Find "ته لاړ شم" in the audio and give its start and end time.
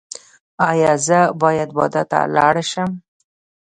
2.11-2.91